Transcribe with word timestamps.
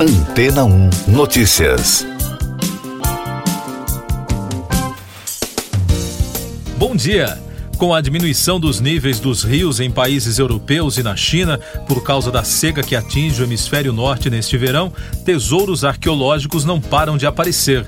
Antena 0.00 0.64
1 0.64 0.90
Notícias. 1.08 2.06
Bom 6.76 6.94
dia. 6.94 7.36
Com 7.76 7.92
a 7.92 8.00
diminuição 8.00 8.60
dos 8.60 8.78
níveis 8.78 9.18
dos 9.18 9.42
rios 9.42 9.80
em 9.80 9.90
países 9.90 10.38
europeus 10.38 10.98
e 10.98 11.02
na 11.02 11.16
China, 11.16 11.58
por 11.88 12.04
causa 12.04 12.30
da 12.30 12.44
seca 12.44 12.80
que 12.80 12.94
atinge 12.94 13.42
o 13.42 13.44
hemisfério 13.44 13.92
norte 13.92 14.30
neste 14.30 14.56
verão, 14.56 14.92
tesouros 15.24 15.84
arqueológicos 15.84 16.64
não 16.64 16.80
param 16.80 17.16
de 17.16 17.26
aparecer. 17.26 17.84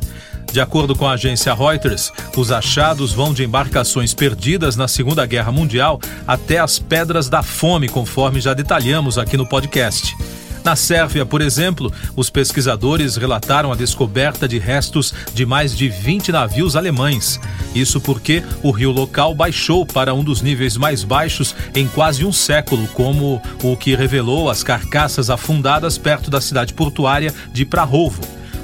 De 0.52 0.60
acordo 0.60 0.96
com 0.96 1.06
a 1.06 1.12
agência 1.12 1.54
Reuters, 1.54 2.10
os 2.36 2.50
achados 2.50 3.12
vão 3.12 3.32
de 3.32 3.44
embarcações 3.44 4.12
perdidas 4.12 4.74
na 4.74 4.88
Segunda 4.88 5.24
Guerra 5.26 5.52
Mundial 5.52 6.00
até 6.26 6.58
as 6.58 6.76
Pedras 6.76 7.28
da 7.28 7.44
Fome, 7.44 7.88
conforme 7.88 8.40
já 8.40 8.52
detalhamos 8.52 9.16
aqui 9.16 9.36
no 9.36 9.46
podcast. 9.46 10.16
Na 10.62 10.76
Sérvia, 10.76 11.24
por 11.24 11.40
exemplo, 11.40 11.90
os 12.14 12.28
pesquisadores 12.28 13.16
relataram 13.16 13.72
a 13.72 13.76
descoberta 13.76 14.46
de 14.46 14.58
restos 14.58 15.12
de 15.32 15.46
mais 15.46 15.76
de 15.76 15.88
20 15.88 16.32
navios 16.32 16.76
alemães. 16.76 17.40
Isso 17.74 18.00
porque 18.00 18.42
o 18.62 18.70
rio 18.70 18.90
local 18.90 19.34
baixou 19.34 19.86
para 19.86 20.12
um 20.12 20.22
dos 20.22 20.42
níveis 20.42 20.76
mais 20.76 21.02
baixos 21.02 21.54
em 21.74 21.88
quase 21.88 22.24
um 22.24 22.32
século, 22.32 22.86
como 22.88 23.40
o 23.62 23.76
que 23.76 23.94
revelou 23.94 24.50
as 24.50 24.62
carcaças 24.62 25.30
afundadas 25.30 25.96
perto 25.96 26.30
da 26.30 26.40
cidade 26.40 26.74
portuária 26.74 27.32
de 27.52 27.64
Prahovo. 27.64 28.20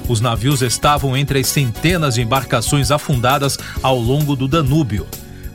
Os 0.07 0.21
navios 0.21 0.61
estavam 0.61 1.17
entre 1.17 1.39
as 1.39 1.47
centenas 1.47 2.13
de 2.15 2.21
embarcações 2.21 2.91
afundadas 2.91 3.57
ao 3.81 3.99
longo 3.99 4.35
do 4.35 4.47
Danúbio. 4.47 5.07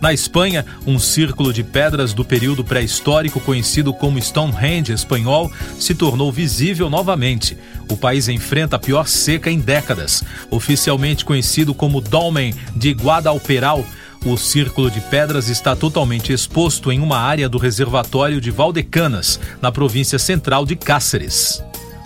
Na 0.02 0.12
Espanha, 0.12 0.66
um 0.84 0.98
círculo 0.98 1.52
de 1.52 1.62
pedras 1.62 2.12
do 2.12 2.24
período 2.24 2.64
pré-histórico 2.64 3.38
conhecido 3.38 3.94
como 3.94 4.20
Stonehenge 4.20 4.92
espanhol 4.92 5.48
se 5.78 5.94
tornou 5.94 6.32
visível 6.32 6.90
novamente. 6.90 7.56
O 7.88 7.96
país 7.96 8.28
enfrenta 8.28 8.74
a 8.74 8.78
pior 8.80 9.06
seca 9.06 9.48
em 9.48 9.60
décadas. 9.60 10.24
Oficialmente 10.50 11.24
conhecido 11.24 11.72
como 11.72 12.00
Dolmen 12.00 12.52
de 12.74 12.90
Guadalperal, 12.90 13.86
o 14.26 14.36
círculo 14.36 14.90
de 14.90 15.00
pedras 15.02 15.48
está 15.48 15.76
totalmente 15.76 16.32
exposto 16.32 16.90
em 16.90 16.98
uma 16.98 17.18
área 17.18 17.48
do 17.48 17.56
reservatório 17.56 18.40
de 18.40 18.50
Valdecanas, 18.50 19.38
na 19.60 19.70
província 19.70 20.18
central 20.18 20.66
de 20.66 20.74
Cáceres. 20.74 21.62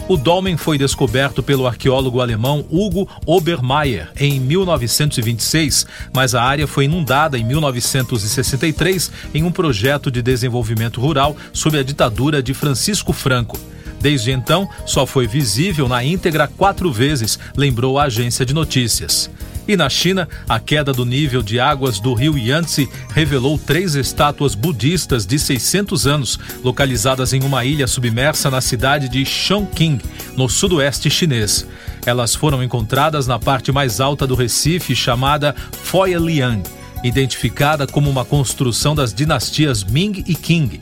O 0.09 0.17
dolmen 0.17 0.57
foi 0.57 0.79
descoberto 0.79 1.43
pelo 1.43 1.67
arqueólogo 1.67 2.21
alemão 2.21 2.65
Hugo 2.71 3.09
Obermeier 3.27 4.09
em 4.17 4.39
1926, 4.39 5.85
mas 6.15 6.33
a 6.33 6.45
área 6.45 6.65
foi 6.69 6.85
inundada 6.85 7.37
em 7.37 7.45
1963 7.45 9.11
em 9.35 9.43
um 9.43 9.51
projeto 9.51 10.09
de 10.09 10.23
desenvolvimento 10.23 11.01
rural 11.01 11.37
sob 11.53 11.77
a 11.77 11.83
ditadura 11.83 12.41
de 12.41 12.55
Francisco 12.55 13.13
Franco. 13.13 13.59
Desde 14.01 14.31
então, 14.31 14.69
só 14.85 15.07
foi 15.07 15.27
visível 15.27 15.89
na 15.89 16.05
íntegra 16.05 16.47
quatro 16.47 16.93
vezes, 16.93 17.37
lembrou 17.57 17.99
a 17.99 18.05
agência 18.05 18.47
de 18.47 18.55
notícias. 18.55 19.29
E 19.69 19.77
na 19.77 19.89
China, 19.89 20.29
a 20.49 20.61
queda 20.61 20.93
do 20.93 21.05
nível 21.05 21.43
de 21.43 21.59
águas 21.59 21.99
do 21.99 22.15
rio 22.15 22.39
Yangtze 22.39 22.89
revelou 23.13 23.59
três 23.59 23.97
estátuas 23.97 24.55
budistas 24.55 25.27
de 25.27 25.39
600 25.39 26.07
anos, 26.07 26.39
localizadas 26.63 27.33
em 27.33 27.43
uma 27.43 27.65
ilha 27.65 27.89
submersa 27.89 28.49
na 28.49 28.61
cidade 28.61 29.09
de 29.09 29.25
Chongqing, 29.25 30.01
no 30.37 30.49
sudoeste 30.49 31.11
chinês. 31.11 31.67
Elas 32.05 32.35
foram 32.35 32.63
encontradas 32.63 33.27
na 33.27 33.41
parte 33.41 33.73
mais 33.73 34.01
alta 34.01 34.25
do 34.27 34.37
Recife, 34.37 34.95
chamada 34.95 35.55
Foyaliang, 35.83 36.63
identificada 37.03 37.87
como 37.87 38.09
uma 38.09 38.25
construção 38.25 38.95
das 38.95 39.13
dinastias 39.13 39.83
Ming 39.83 40.23
e 40.29 40.35
Qing. 40.37 40.79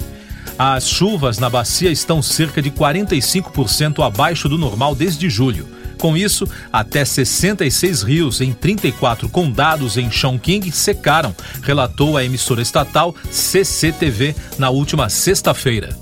As 0.59 0.87
chuvas 0.87 1.39
na 1.39 1.49
bacia 1.49 1.91
estão 1.91 2.21
cerca 2.21 2.61
de 2.61 2.71
45% 2.71 4.05
abaixo 4.05 4.49
do 4.49 4.59
normal 4.59 4.95
desde 4.95 5.29
julho. 5.31 5.67
Com 5.99 6.17
isso, 6.17 6.49
até 6.73 7.05
66 7.05 8.03
rios 8.03 8.41
em 8.41 8.53
34 8.53 9.29
condados 9.29 9.97
em 9.97 10.11
Chongqing 10.11 10.71
secaram, 10.71 11.35
relatou 11.63 12.17
a 12.17 12.25
emissora 12.25 12.63
estatal 12.63 13.15
CCTV 13.31 14.35
na 14.59 14.71
última 14.71 15.09
sexta-feira. 15.09 15.97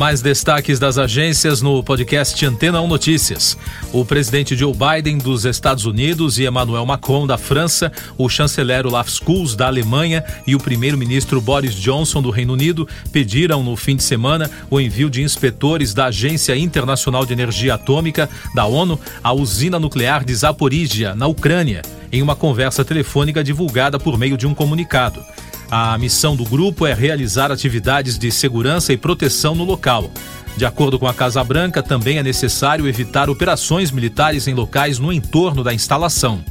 Mais 0.00 0.22
destaques 0.22 0.78
das 0.78 0.96
agências 0.96 1.60
no 1.60 1.84
podcast 1.84 2.46
Antena 2.46 2.80
1 2.80 2.88
Notícias. 2.88 3.54
O 3.92 4.02
presidente 4.02 4.56
Joe 4.56 4.72
Biden 4.72 5.18
dos 5.18 5.44
Estados 5.44 5.84
Unidos 5.84 6.38
e 6.38 6.46
Emmanuel 6.46 6.86
Macron 6.86 7.26
da 7.26 7.36
França, 7.36 7.92
o 8.16 8.26
chanceler 8.26 8.86
Olaf 8.86 9.10
Scholz 9.10 9.54
da 9.54 9.66
Alemanha 9.66 10.24
e 10.46 10.54
o 10.54 10.58
primeiro-ministro 10.58 11.38
Boris 11.38 11.74
Johnson 11.74 12.22
do 12.22 12.30
Reino 12.30 12.54
Unido 12.54 12.88
pediram 13.12 13.62
no 13.62 13.76
fim 13.76 13.94
de 13.94 14.02
semana 14.02 14.50
o 14.70 14.80
envio 14.80 15.10
de 15.10 15.22
inspetores 15.22 15.92
da 15.92 16.06
Agência 16.06 16.56
Internacional 16.56 17.26
de 17.26 17.34
Energia 17.34 17.74
Atômica 17.74 18.26
da 18.54 18.64
ONU 18.64 18.98
à 19.22 19.34
usina 19.34 19.78
nuclear 19.78 20.24
de 20.24 20.34
Zaporizhia, 20.34 21.14
na 21.14 21.26
Ucrânia, 21.26 21.82
em 22.10 22.22
uma 22.22 22.34
conversa 22.34 22.82
telefônica 22.82 23.44
divulgada 23.44 23.98
por 23.98 24.16
meio 24.16 24.38
de 24.38 24.46
um 24.46 24.54
comunicado. 24.54 25.22
A 25.70 25.96
missão 25.96 26.34
do 26.34 26.44
grupo 26.44 26.84
é 26.84 26.92
realizar 26.92 27.52
atividades 27.52 28.18
de 28.18 28.32
segurança 28.32 28.92
e 28.92 28.96
proteção 28.96 29.54
no 29.54 29.62
local. 29.62 30.10
De 30.56 30.66
acordo 30.66 30.98
com 30.98 31.06
a 31.06 31.14
Casa 31.14 31.44
Branca, 31.44 31.80
também 31.80 32.18
é 32.18 32.24
necessário 32.24 32.88
evitar 32.88 33.30
operações 33.30 33.92
militares 33.92 34.48
em 34.48 34.54
locais 34.54 34.98
no 34.98 35.12
entorno 35.12 35.62
da 35.62 35.72
instalação. 35.72 36.44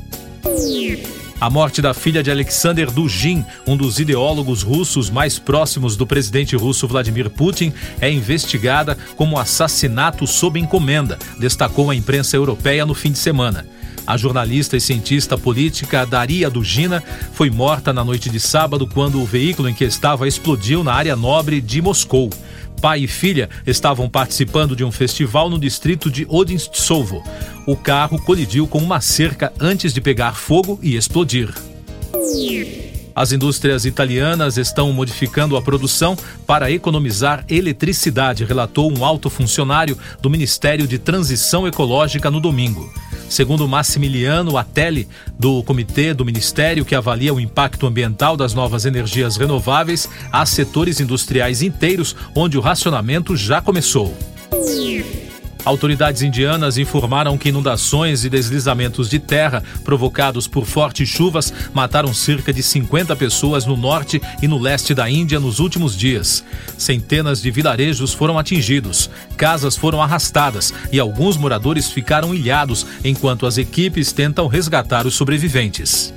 A 1.42 1.50
morte 1.50 1.82
da 1.82 1.94
filha 1.94 2.24
de 2.24 2.32
Alexander 2.32 2.90
Dugin, 2.90 3.44
um 3.68 3.76
dos 3.76 4.00
ideólogos 4.00 4.62
russos 4.62 5.10
mais 5.10 5.38
próximos 5.38 5.98
do 5.98 6.08
presidente 6.08 6.56
russo 6.56 6.88
Vladimir 6.88 7.30
Putin, 7.30 7.74
é 8.00 8.10
investigada 8.10 8.98
como 9.18 9.38
assassinato 9.38 10.26
sob 10.26 10.58
encomenda, 10.58 11.20
destacou 11.38 11.90
a 11.90 11.96
imprensa 11.96 12.38
europeia 12.38 12.86
no 12.86 12.94
fim 12.94 13.12
de 13.12 13.20
semana. 13.20 13.66
A 14.10 14.18
jornalista 14.18 14.76
e 14.76 14.82
cientista 14.82 15.38
política 15.38 16.04
Daria 16.04 16.50
Dugina 16.50 17.04
foi 17.32 17.52
morta 17.52 17.94
na 17.94 18.04
noite 18.04 18.28
de 18.28 18.40
sábado 18.40 18.88
quando 18.88 19.22
o 19.22 19.26
veículo 19.26 19.70
em 19.70 19.74
que 19.76 19.84
estava 19.84 20.28
explodiu 20.28 20.84
na 20.84 20.92
área 20.92 21.16
nobre 21.16 21.62
de 21.62 21.80
Moscou. 21.80 22.28
Pai 22.82 23.02
e 23.02 23.08
filha 23.08 23.52
estavam 23.68 24.10
participando 24.10 24.76
de 24.76 24.84
um 24.84 24.92
festival 24.92 25.48
no 25.48 25.60
distrito 25.60 26.10
de 26.10 26.26
Odinstsovo. 26.28 27.24
O 27.68 27.76
carro 27.76 28.20
colidiu 28.20 28.66
com 28.66 28.80
uma 28.80 29.00
cerca 29.00 29.54
antes 29.60 29.94
de 29.94 30.02
pegar 30.02 30.34
fogo 30.34 30.80
e 30.82 30.96
explodir. 30.96 31.54
As 33.20 33.34
indústrias 33.34 33.84
italianas 33.84 34.56
estão 34.56 34.94
modificando 34.94 35.58
a 35.58 35.62
produção 35.62 36.18
para 36.48 36.72
economizar 36.72 37.44
eletricidade, 37.50 38.46
relatou 38.46 38.90
um 38.98 39.04
alto 39.04 39.30
funcionário 39.30 39.98
do 40.22 40.30
Ministério 40.30 40.88
de 40.88 40.98
Transição 40.98 41.68
Ecológica 41.68 42.32
no 42.32 42.40
domingo. 42.40 42.90
Segundo 43.28 43.68
Massimiliano 43.68 44.58
Atelli, 44.58 45.06
do 45.38 45.62
Comitê 45.64 46.14
do 46.14 46.24
Ministério 46.24 46.86
que 46.86 46.96
avalia 46.96 47.34
o 47.34 47.42
impacto 47.42 47.86
ambiental 47.86 48.38
das 48.38 48.54
novas 48.54 48.86
energias 48.86 49.36
renováveis, 49.36 50.08
há 50.32 50.46
setores 50.46 51.02
industriais 51.02 51.62
inteiros 51.62 52.16
onde 52.34 52.58
o 52.58 52.62
racionamento 52.62 53.36
já 53.36 53.60
começou. 53.60 54.18
Autoridades 55.66 56.22
indianas 56.22 56.78
informaram 56.78 57.38
que 57.38 57.50
inundações 57.50 58.24
e 58.24 58.30
deslizamentos 58.30 59.10
de 59.10 59.20
terra 59.20 59.64
provocados 59.84 60.48
por 60.48 60.66
fortes 60.66 61.08
chuvas 61.10 61.54
mataram 61.74 62.14
cerca 62.14 62.54
de 62.54 62.64
50 62.64 63.16
pessoas 63.16 63.66
no 63.66 63.76
norte 63.76 64.22
e 64.42 64.48
no 64.48 64.58
leste 64.58 64.94
da 64.94 65.10
Índia 65.10 65.40
nos 65.40 65.60
últimos 65.60 65.96
dias. 65.98 66.44
Centenas 66.78 67.42
de 67.42 67.52
vilarejos 67.52 68.14
foram 68.14 68.40
atingidos, 68.40 69.10
casas 69.36 69.76
foram 69.76 70.02
arrastadas 70.02 70.74
e 70.92 71.00
alguns 71.00 71.36
moradores 71.36 71.92
ficaram 71.92 72.34
ilhados 72.34 72.86
enquanto 73.04 73.46
as 73.46 73.58
equipes 73.58 74.12
tentam 74.12 74.48
resgatar 74.48 75.06
os 75.06 75.14
sobreviventes. 75.14 76.14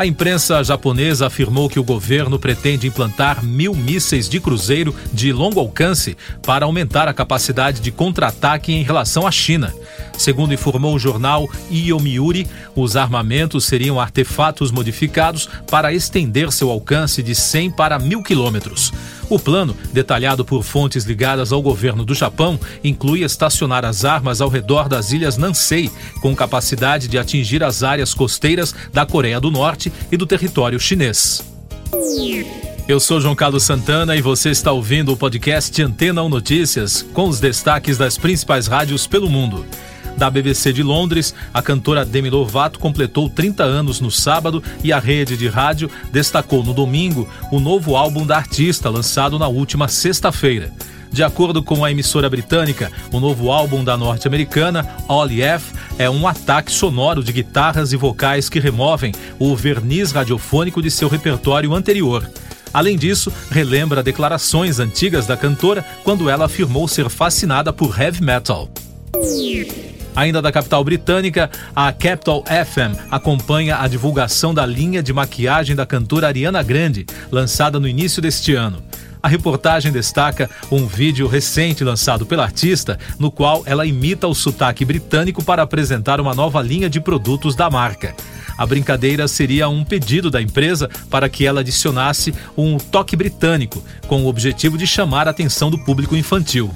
A 0.00 0.06
imprensa 0.06 0.64
japonesa 0.64 1.26
afirmou 1.26 1.68
que 1.68 1.78
o 1.78 1.84
governo 1.84 2.38
pretende 2.38 2.86
implantar 2.86 3.44
mil 3.44 3.74
mísseis 3.74 4.30
de 4.30 4.40
cruzeiro 4.40 4.94
de 5.12 5.30
longo 5.30 5.60
alcance 5.60 6.16
para 6.42 6.64
aumentar 6.64 7.06
a 7.06 7.12
capacidade 7.12 7.82
de 7.82 7.92
contra-ataque 7.92 8.72
em 8.72 8.82
relação 8.82 9.26
à 9.26 9.30
China. 9.30 9.74
Segundo 10.16 10.54
informou 10.54 10.94
o 10.94 10.98
jornal 10.98 11.46
Yomiuri, 11.70 12.48
os 12.74 12.96
armamentos 12.96 13.66
seriam 13.66 14.00
artefatos 14.00 14.70
modificados 14.70 15.50
para 15.70 15.92
estender 15.92 16.50
seu 16.50 16.70
alcance 16.70 17.22
de 17.22 17.34
100 17.34 17.72
para 17.72 17.98
mil 17.98 18.22
quilômetros. 18.22 18.94
O 19.30 19.38
plano, 19.38 19.76
detalhado 19.92 20.44
por 20.44 20.64
fontes 20.64 21.04
ligadas 21.04 21.52
ao 21.52 21.62
governo 21.62 22.04
do 22.04 22.16
Japão, 22.16 22.58
inclui 22.82 23.22
estacionar 23.22 23.84
as 23.84 24.04
armas 24.04 24.40
ao 24.40 24.48
redor 24.48 24.88
das 24.88 25.12
ilhas 25.12 25.36
Nansei, 25.36 25.88
com 26.20 26.34
capacidade 26.34 27.06
de 27.06 27.16
atingir 27.16 27.62
as 27.62 27.84
áreas 27.84 28.12
costeiras 28.12 28.74
da 28.92 29.06
Coreia 29.06 29.40
do 29.40 29.48
Norte 29.48 29.92
e 30.10 30.16
do 30.16 30.26
território 30.26 30.80
chinês. 30.80 31.44
Eu 32.88 32.98
sou 32.98 33.20
João 33.20 33.36
Carlos 33.36 33.62
Santana 33.62 34.16
e 34.16 34.20
você 34.20 34.50
está 34.50 34.72
ouvindo 34.72 35.12
o 35.12 35.16
podcast 35.16 35.80
Antena 35.80 36.24
1 36.24 36.28
Notícias, 36.28 37.06
com 37.14 37.28
os 37.28 37.38
destaques 37.38 37.96
das 37.96 38.18
principais 38.18 38.66
rádios 38.66 39.06
pelo 39.06 39.30
mundo. 39.30 39.64
Da 40.16 40.30
BBC 40.30 40.72
de 40.72 40.82
Londres, 40.82 41.34
a 41.52 41.62
cantora 41.62 42.04
Demi 42.04 42.30
Lovato 42.30 42.78
completou 42.78 43.28
30 43.28 43.62
anos 43.62 44.00
no 44.00 44.10
sábado 44.10 44.62
e 44.82 44.92
a 44.92 44.98
rede 44.98 45.36
de 45.36 45.48
rádio 45.48 45.90
destacou 46.12 46.62
no 46.62 46.74
domingo 46.74 47.28
o 47.50 47.58
novo 47.58 47.96
álbum 47.96 48.26
da 48.26 48.36
artista, 48.36 48.90
lançado 48.90 49.38
na 49.38 49.48
última 49.48 49.88
sexta-feira. 49.88 50.72
De 51.12 51.24
acordo 51.24 51.62
com 51.62 51.84
a 51.84 51.90
emissora 51.90 52.30
britânica, 52.30 52.90
o 53.12 53.18
novo 53.18 53.50
álbum 53.50 53.82
da 53.82 53.96
norte-americana, 53.96 54.86
All 55.08 55.28
F, 55.28 55.72
é 55.98 56.08
um 56.08 56.26
ataque 56.26 56.70
sonoro 56.70 57.22
de 57.22 57.32
guitarras 57.32 57.92
e 57.92 57.96
vocais 57.96 58.48
que 58.48 58.60
removem 58.60 59.12
o 59.38 59.56
verniz 59.56 60.12
radiofônico 60.12 60.80
de 60.80 60.90
seu 60.90 61.08
repertório 61.08 61.74
anterior. 61.74 62.30
Além 62.72 62.96
disso, 62.96 63.32
relembra 63.50 64.02
declarações 64.02 64.78
antigas 64.78 65.26
da 65.26 65.36
cantora 65.36 65.84
quando 66.04 66.30
ela 66.30 66.44
afirmou 66.44 66.86
ser 66.86 67.08
fascinada 67.08 67.72
por 67.72 68.00
heavy 68.00 68.22
metal. 68.22 68.70
Ainda 70.20 70.42
da 70.42 70.52
capital 70.52 70.84
britânica, 70.84 71.50
a 71.74 71.90
Capital 71.94 72.44
FM 72.44 72.94
acompanha 73.10 73.78
a 73.78 73.88
divulgação 73.88 74.52
da 74.52 74.66
linha 74.66 75.02
de 75.02 75.14
maquiagem 75.14 75.74
da 75.74 75.86
cantora 75.86 76.26
Ariana 76.26 76.62
Grande, 76.62 77.06
lançada 77.32 77.80
no 77.80 77.88
início 77.88 78.20
deste 78.20 78.54
ano. 78.54 78.82
A 79.22 79.28
reportagem 79.28 79.90
destaca 79.90 80.50
um 80.70 80.86
vídeo 80.86 81.26
recente 81.26 81.82
lançado 81.82 82.26
pela 82.26 82.42
artista, 82.42 82.98
no 83.18 83.30
qual 83.30 83.62
ela 83.64 83.86
imita 83.86 84.28
o 84.28 84.34
sotaque 84.34 84.84
britânico 84.84 85.42
para 85.42 85.62
apresentar 85.62 86.20
uma 86.20 86.34
nova 86.34 86.60
linha 86.60 86.90
de 86.90 87.00
produtos 87.00 87.54
da 87.54 87.70
marca. 87.70 88.14
A 88.58 88.66
brincadeira 88.66 89.26
seria 89.26 89.70
um 89.70 89.82
pedido 89.82 90.30
da 90.30 90.42
empresa 90.42 90.86
para 91.08 91.30
que 91.30 91.46
ela 91.46 91.60
adicionasse 91.60 92.34
um 92.54 92.76
toque 92.76 93.16
britânico, 93.16 93.82
com 94.06 94.22
o 94.22 94.28
objetivo 94.28 94.76
de 94.76 94.86
chamar 94.86 95.28
a 95.28 95.30
atenção 95.30 95.70
do 95.70 95.78
público 95.78 96.14
infantil. 96.14 96.70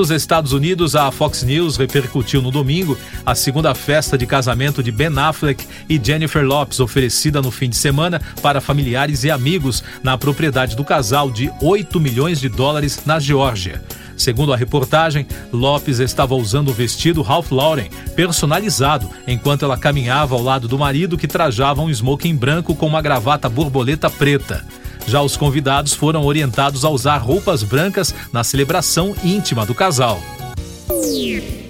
Dos 0.00 0.10
Estados 0.10 0.54
Unidos, 0.54 0.96
a 0.96 1.10
Fox 1.10 1.42
News 1.42 1.76
repercutiu 1.76 2.40
no 2.40 2.50
domingo 2.50 2.96
a 3.26 3.34
segunda 3.34 3.74
festa 3.74 4.16
de 4.16 4.24
casamento 4.24 4.82
de 4.82 4.90
Ben 4.90 5.10
Affleck 5.18 5.62
e 5.90 6.00
Jennifer 6.02 6.42
Lopes, 6.42 6.80
oferecida 6.80 7.42
no 7.42 7.50
fim 7.50 7.68
de 7.68 7.76
semana 7.76 8.18
para 8.40 8.62
familiares 8.62 9.24
e 9.24 9.30
amigos 9.30 9.84
na 10.02 10.16
propriedade 10.16 10.74
do 10.74 10.84
casal 10.84 11.30
de 11.30 11.52
8 11.60 12.00
milhões 12.00 12.40
de 12.40 12.48
dólares 12.48 13.02
na 13.04 13.20
Geórgia. 13.20 13.84
Segundo 14.16 14.54
a 14.54 14.56
reportagem, 14.56 15.26
Lopes 15.52 15.98
estava 15.98 16.34
usando 16.34 16.70
o 16.70 16.74
vestido 16.74 17.20
Ralph 17.20 17.50
Lauren, 17.50 17.90
personalizado, 18.16 19.06
enquanto 19.26 19.66
ela 19.66 19.76
caminhava 19.76 20.34
ao 20.34 20.42
lado 20.42 20.66
do 20.66 20.78
marido 20.78 21.18
que 21.18 21.28
trajava 21.28 21.82
um 21.82 21.90
smoking 21.90 22.34
branco 22.34 22.74
com 22.74 22.86
uma 22.86 23.02
gravata 23.02 23.50
borboleta 23.50 24.08
preta. 24.08 24.64
Já 25.06 25.22
os 25.22 25.36
convidados 25.36 25.94
foram 25.94 26.24
orientados 26.24 26.84
a 26.84 26.90
usar 26.90 27.18
roupas 27.18 27.62
brancas 27.62 28.14
na 28.32 28.44
celebração 28.44 29.14
íntima 29.24 29.66
do 29.66 29.74
casal. 29.74 30.20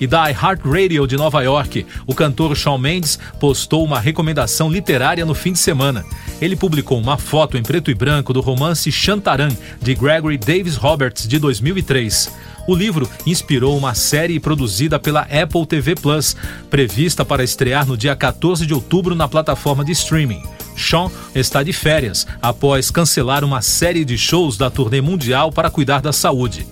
E 0.00 0.06
da 0.06 0.30
iHeartRadio 0.30 1.06
de 1.06 1.16
Nova 1.16 1.42
York, 1.42 1.86
o 2.06 2.14
cantor 2.14 2.56
Shawn 2.56 2.78
Mendes 2.78 3.18
postou 3.38 3.84
uma 3.84 4.00
recomendação 4.00 4.70
literária 4.70 5.26
no 5.26 5.34
fim 5.34 5.52
de 5.52 5.58
semana. 5.58 6.04
Ele 6.40 6.56
publicou 6.56 6.98
uma 6.98 7.18
foto 7.18 7.58
em 7.58 7.62
preto 7.62 7.90
e 7.90 7.94
branco 7.94 8.32
do 8.32 8.40
romance 8.40 8.90
Shantaran, 8.90 9.50
de 9.80 9.94
Gregory 9.94 10.38
Davis 10.38 10.74
Roberts, 10.76 11.28
de 11.28 11.38
2003. 11.38 12.32
O 12.66 12.74
livro 12.74 13.08
inspirou 13.26 13.76
uma 13.76 13.94
série 13.94 14.40
produzida 14.40 14.98
pela 14.98 15.22
Apple 15.22 15.66
TV 15.66 15.94
Plus, 15.94 16.34
prevista 16.70 17.24
para 17.24 17.44
estrear 17.44 17.86
no 17.86 17.96
dia 17.96 18.16
14 18.16 18.64
de 18.64 18.72
outubro 18.72 19.14
na 19.14 19.28
plataforma 19.28 19.84
de 19.84 19.92
streaming. 19.92 20.42
Sean 20.80 21.10
está 21.34 21.62
de 21.62 21.72
férias 21.72 22.26
após 22.40 22.90
cancelar 22.90 23.44
uma 23.44 23.62
série 23.62 24.04
de 24.04 24.16
shows 24.16 24.56
da 24.56 24.70
turnê 24.70 25.00
mundial 25.00 25.52
para 25.52 25.70
cuidar 25.70 26.00
da 26.00 26.12
saúde. 26.12 26.66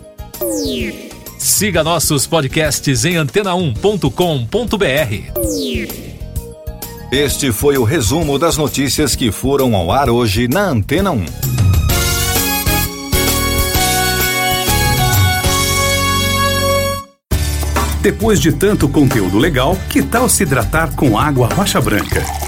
Siga 1.39 1.85
nossos 1.85 2.27
podcasts 2.27 3.05
em 3.05 3.15
antena1.com.br. 3.15 4.09
Este 7.11 7.53
foi 7.53 7.79
o 7.79 7.85
resumo 7.85 8.39
das 8.39 8.57
notícias 8.57 9.15
que 9.15 9.31
foram 9.31 9.75
ao 9.75 9.93
ar 9.93 10.11
hoje 10.11 10.49
na 10.49 10.65
Antena 10.69 11.11
1. 11.11 11.25
Depois 18.03 18.41
de 18.41 18.53
tanto 18.53 18.89
conteúdo 18.89 19.39
legal, 19.39 19.77
que 19.89 20.03
tal 20.03 20.29
se 20.29 20.43
hidratar 20.43 20.95
com 20.95 21.19
água 21.19 21.49
rocha 21.49 21.81
branca? 21.81 22.48